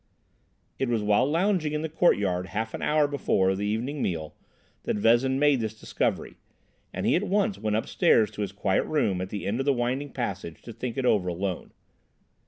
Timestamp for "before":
3.07-3.53